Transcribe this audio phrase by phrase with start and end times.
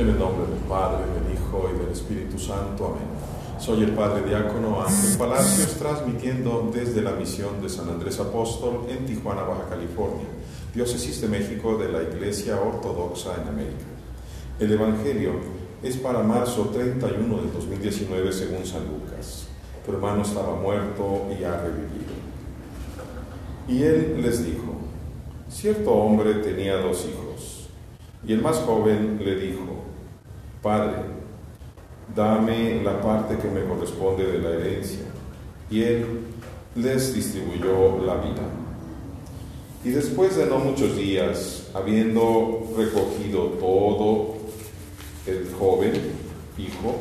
[0.00, 2.86] En el nombre del Padre, del Hijo y del Espíritu Santo.
[2.86, 3.60] Amén.
[3.60, 9.04] Soy el Padre Diácono Ángel Palacios, transmitiendo desde la misión de San Andrés Apóstol en
[9.04, 10.24] Tijuana, Baja California,
[10.74, 13.84] diócesis de México de la Iglesia Ortodoxa en América.
[14.58, 15.32] El Evangelio
[15.82, 19.48] es para marzo 31 de 2019 según San Lucas.
[19.84, 22.14] Tu hermano estaba muerto y ha revivido.
[23.68, 24.78] Y él les dijo,
[25.50, 27.59] cierto hombre tenía dos hijos,
[28.26, 29.84] y el más joven le dijo,
[30.62, 30.96] Padre,
[32.14, 35.00] dame la parte que me corresponde de la herencia.
[35.70, 36.04] Y él
[36.74, 38.42] les distribuyó la vida.
[39.84, 44.34] Y después de no muchos días, habiendo recogido todo,
[45.26, 45.92] el joven,
[46.58, 46.96] hijo,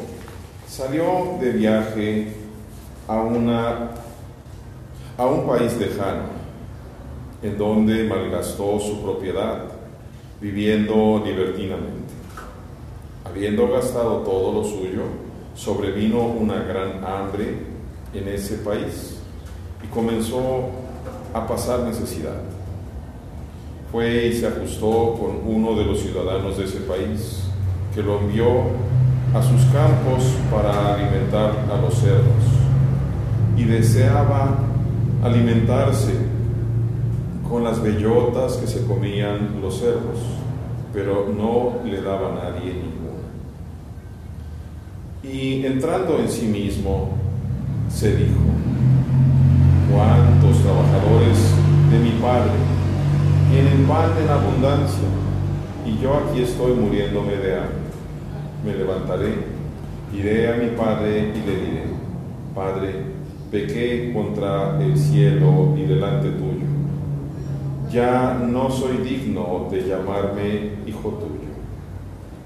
[0.67, 2.33] salió de viaje
[3.07, 3.91] a, una,
[5.17, 6.23] a un país lejano,
[7.41, 9.78] en donde malgastó su propiedad,
[10.41, 12.13] viviendo libertinamente.
[13.25, 15.03] Habiendo gastado todo lo suyo,
[15.55, 17.57] sobrevino una gran hambre
[18.13, 19.17] en ese país
[19.83, 20.69] y comenzó
[21.33, 22.41] a pasar necesidad.
[23.91, 27.43] Fue y se ajustó con uno de los ciudadanos de ese país,
[27.93, 28.45] que lo envió
[29.33, 32.43] a sus campos para alimentar a los cerdos.
[33.57, 34.57] Y deseaba
[35.23, 36.13] alimentarse
[37.49, 40.19] con las bellotas que se comían los cerdos,
[40.93, 42.99] pero no le daba a nadie ninguna.
[45.23, 47.09] Y entrando en sí mismo,
[47.89, 48.39] se dijo,
[49.91, 51.37] ¿cuántos trabajadores
[51.91, 52.51] de mi Padre
[53.51, 55.07] tienen pan en abundancia
[55.85, 57.79] y yo aquí estoy muriéndome de hambre?
[58.63, 59.33] Me levantaré,
[60.13, 61.83] iré a mi Padre y le diré,
[62.53, 62.93] Padre,
[63.49, 66.58] pequé contra el cielo y delante tuyo.
[67.91, 71.49] Ya no soy digno de llamarme hijo tuyo.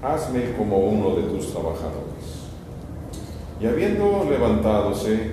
[0.02, 2.14] Hazme como uno de tus trabajadores.
[3.60, 5.32] Y habiendo levantádose,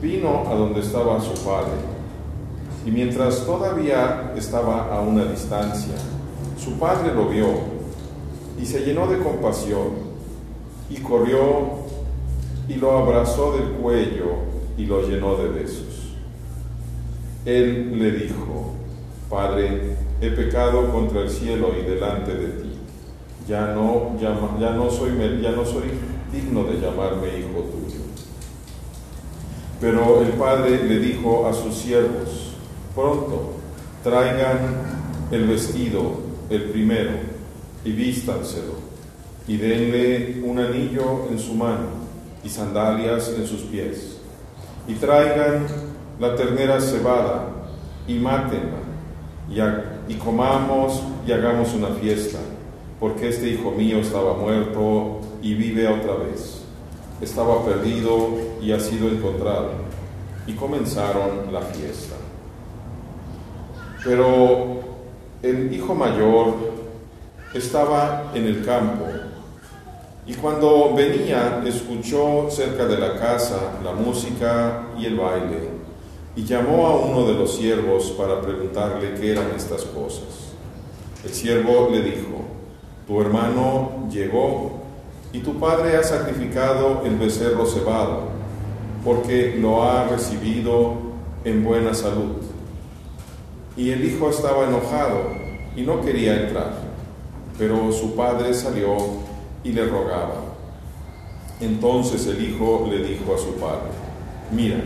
[0.00, 1.72] vino a donde estaba su padre.
[2.84, 5.94] Y mientras todavía estaba a una distancia,
[6.58, 7.46] su padre lo vio
[8.60, 10.12] y se llenó de compasión
[10.90, 11.82] y corrió
[12.68, 14.34] y lo abrazó del cuello
[14.76, 16.14] y lo llenó de besos.
[17.44, 18.74] Él le dijo,
[19.32, 22.78] Padre, he pecado contra el cielo y delante de ti.
[23.48, 24.34] Ya no, ya,
[24.74, 25.84] no, soy, ya no soy
[26.30, 28.02] digno de llamarme hijo tuyo.
[29.80, 32.56] Pero el padre le dijo a sus siervos,
[32.94, 33.54] pronto
[34.04, 34.58] traigan
[35.30, 37.12] el vestido, el primero,
[37.86, 38.74] y vístanselo,
[39.48, 41.88] y denle un anillo en su mano
[42.44, 44.18] y sandalias en sus pies,
[44.86, 45.66] y traigan
[46.20, 47.48] la ternera cebada
[48.06, 48.81] y mátenla,
[49.48, 52.38] y, comamos y hagamos una fiesta,
[52.98, 56.62] porque este hijo mío estaba muerto y vive otra vez.
[57.20, 58.28] Estaba perdido
[58.60, 59.70] y ha sido encontrado.
[60.46, 62.16] Y comenzaron la fiesta.
[64.04, 64.80] Pero
[65.42, 66.54] el hijo mayor
[67.54, 69.06] estaba en el campo
[70.26, 75.81] y cuando venía escuchó cerca de la casa la música y el baile
[76.34, 80.52] y llamó a uno de los siervos para preguntarle qué eran estas cosas.
[81.24, 82.42] El siervo le dijo,
[83.06, 84.80] tu hermano llegó
[85.32, 88.28] y tu padre ha sacrificado el becerro cebado,
[89.04, 90.94] porque lo ha recibido
[91.44, 92.36] en buena salud.
[93.76, 95.30] Y el hijo estaba enojado
[95.76, 96.74] y no quería entrar,
[97.58, 98.96] pero su padre salió
[99.64, 100.36] y le rogaba.
[101.60, 103.90] Entonces el hijo le dijo a su padre,
[104.50, 104.82] mira,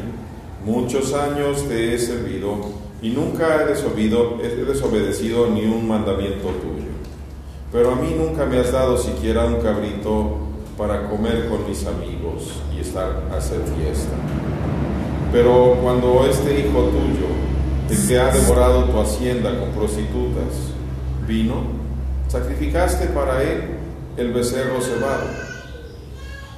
[0.67, 2.59] muchos años te he servido
[3.01, 6.87] y nunca he desobedecido ni un mandamiento tuyo
[7.73, 10.39] pero a mí nunca me has dado siquiera un cabrito
[10.79, 14.15] para comer con mis amigos y estar a hacer fiesta.
[15.33, 17.27] Pero cuando este hijo tuyo,
[17.91, 20.73] el que ha devorado tu hacienda con prostitutas,
[21.27, 21.65] vino,
[22.29, 23.63] sacrificaste para él
[24.17, 25.27] el becerro cebado.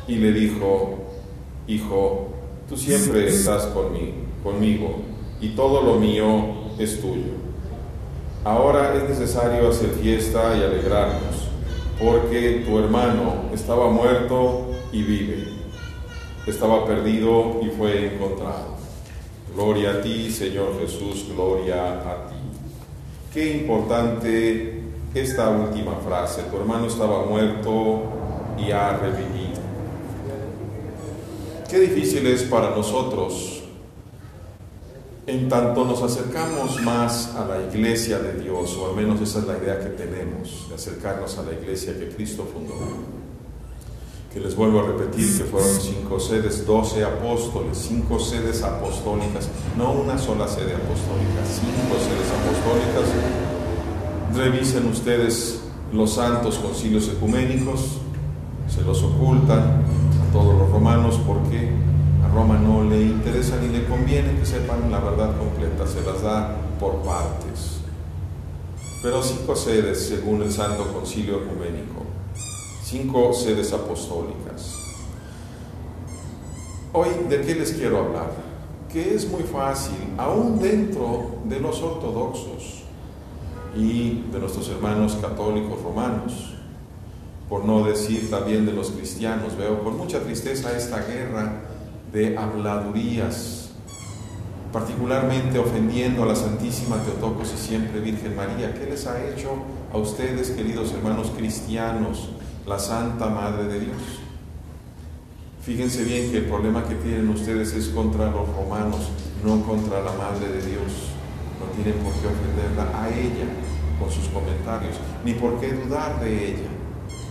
[0.06, 0.99] Y le dijo,
[1.67, 2.29] hijo,
[2.69, 3.67] tú siempre estás
[4.43, 4.97] conmigo,
[5.41, 7.49] y todo lo mío es tuyo
[8.44, 11.49] Ahora es necesario hacer fiesta y alegrarnos,
[12.03, 15.49] porque tu hermano estaba muerto y vive,
[16.47, 18.79] estaba perdido y fue encontrado.
[19.55, 22.37] Gloria a ti, Señor Jesús, gloria a ti.
[23.35, 28.03] Qué importante esta última frase, tu hermano estaba muerto
[28.56, 29.58] y ha revivido.
[31.69, 33.62] Qué difícil es para nosotros
[35.29, 39.47] en tanto nos acercamos más a la iglesia de Dios, o al menos esa es
[39.47, 42.73] la idea que tenemos, de acercarnos a la iglesia que Cristo fundó,
[44.32, 49.93] que les vuelvo a repetir que fueron cinco sedes, doce apóstoles, cinco sedes apostólicas, no
[49.93, 53.14] una sola sede apostólica, cinco sedes apostólicas.
[54.35, 55.61] Revisen ustedes
[55.93, 57.99] los santos concilios ecuménicos,
[58.75, 59.85] se los ocultan
[60.33, 61.71] todos los romanos porque
[62.33, 66.57] Roma no le interesa ni le conviene que sepan la verdad completa, se las da
[66.79, 67.81] por partes.
[69.03, 72.03] Pero cinco sedes según el Santo Concilio Ecuménico,
[72.85, 74.77] cinco sedes apostólicas.
[76.93, 78.31] Hoy, ¿de qué les quiero hablar?
[78.93, 82.83] Que es muy fácil, aún dentro de los ortodoxos
[83.77, 86.55] y de nuestros hermanos católicos romanos,
[87.49, 91.62] por no decir también de los cristianos, veo con mucha tristeza esta guerra
[92.12, 93.71] de habladurías,
[94.73, 98.75] particularmente ofendiendo a la Santísima Teotocos y siempre Virgen María.
[98.75, 99.50] ¿Qué les ha hecho
[99.93, 102.29] a ustedes, queridos hermanos cristianos,
[102.67, 104.03] la Santa Madre de Dios?
[105.62, 109.09] Fíjense bien que el problema que tienen ustedes es contra los romanos,
[109.45, 111.12] no contra la Madre de Dios.
[111.59, 113.49] No tienen por qué ofenderla a ella
[113.99, 116.78] con sus comentarios, ni por qué dudar de ella.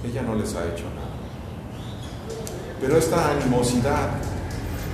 [0.08, 1.08] Ella no les ha hecho nada.
[2.80, 4.10] Pero esta animosidad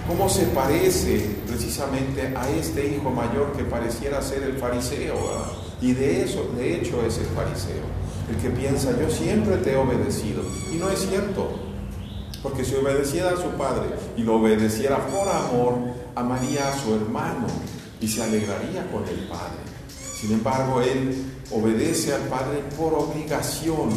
[0.07, 5.15] cómo se parece precisamente a este hijo mayor que pareciera ser el fariseo.
[5.81, 7.83] Y de eso, de hecho, es el fariseo,
[8.29, 10.41] el que piensa, yo siempre te he obedecido.
[10.71, 11.49] Y no es cierto,
[12.41, 15.75] porque si obedeciera a su padre y lo obedeciera por amor,
[16.15, 17.47] amaría a su hermano
[17.99, 19.63] y se alegraría con el padre.
[20.15, 23.89] Sin embargo, él obedece al padre por obligación,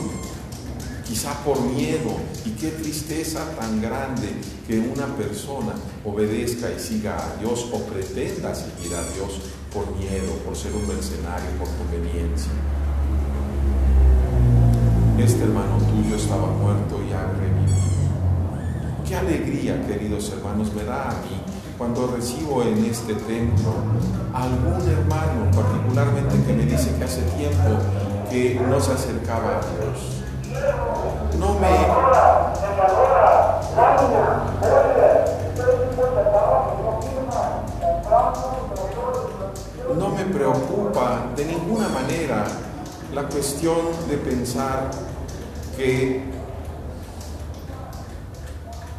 [1.07, 2.11] quizá por miedo.
[2.45, 4.29] Y qué tristeza tan grande
[4.67, 5.73] que una persona
[6.05, 9.41] obedezca y siga a Dios o pretenda seguir a Dios
[9.73, 12.53] por miedo, por ser un mercenario, por conveniencia.
[15.19, 17.77] Este hermano tuyo estaba muerto y ha revivido.
[19.07, 21.41] Qué alegría, queridos hermanos, me da a mí
[21.79, 23.75] cuando recibo en este templo
[24.33, 27.79] algún hermano, particularmente que me dice que hace tiempo
[28.31, 30.17] que no se acercaba a Dios
[31.39, 32.07] no me
[39.97, 42.45] no me preocupa de ninguna manera
[43.15, 43.77] la cuestión
[44.09, 44.91] de pensar
[45.77, 46.23] que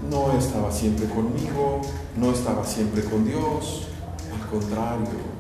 [0.09, 1.81] no estaba siempre conmigo,
[2.15, 3.87] no estaba siempre con Dios,
[4.33, 5.37] al contrario,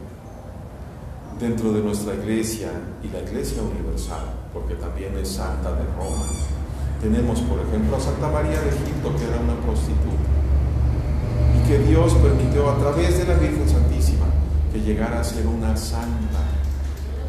[1.39, 2.69] dentro de nuestra iglesia
[3.03, 6.25] y la iglesia universal, porque también es santa de Roma.
[7.01, 10.29] Tenemos, por ejemplo, a Santa María de Egipto, que era una prostituta,
[11.55, 14.25] y que Dios permitió a través de la Virgen Santísima
[14.71, 16.41] que llegara a ser una santa,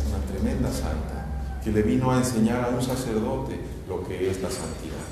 [0.09, 1.27] una tremenda santa,
[1.63, 5.07] que le vino a enseñar a un sacerdote lo que es la santidad.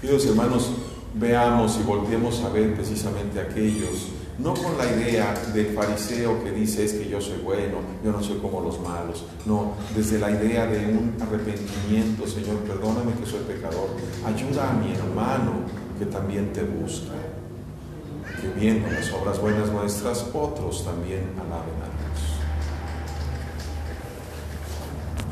[0.00, 0.70] Queridos hermanos,
[1.14, 4.08] veamos y volvemos a ver precisamente aquellos
[4.38, 8.22] no con la idea del fariseo que dice es que yo soy bueno, yo no
[8.22, 13.40] soy como los malos, no, desde la idea de un arrepentimiento, Señor, perdóname que soy
[13.40, 13.88] pecador,
[14.24, 15.52] ayuda a mi hermano
[15.98, 17.12] que también te busca,
[18.40, 21.93] que viendo las obras buenas nuestras, otros también alaben a